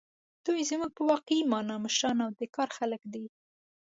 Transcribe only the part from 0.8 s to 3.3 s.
په واقعي مانا مشران او د کار خلک دي.